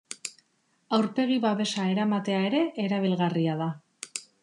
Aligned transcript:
Aurpegi-babesa 0.99 1.87
eramatea 1.91 2.43
ere 2.49 2.65
erabilgarria 2.89 3.63
da. 3.65 3.73